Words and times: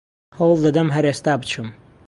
هەوڵ 0.37 0.57
دەدەم 0.65 0.89
هەر 0.95 1.05
ئێستا 1.09 1.33
بچم 1.39 1.67